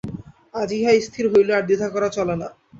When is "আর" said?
1.57-1.63